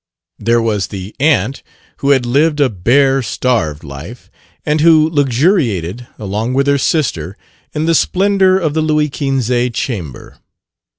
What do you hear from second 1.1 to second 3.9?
aunt, who had lived a bare, starved